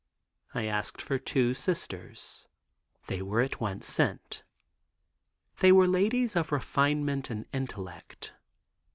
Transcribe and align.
I 0.55 0.65
asked 0.65 0.99
for 0.99 1.19
two 1.19 1.53
Sisters. 1.53 2.47
They 3.05 3.21
were 3.21 3.39
at 3.41 3.61
once 3.61 3.85
sent. 3.85 4.41
They 5.59 5.71
were 5.71 5.87
ladies 5.87 6.35
of 6.35 6.51
refinement 6.51 7.29
and 7.29 7.45
intellect. 7.53 8.33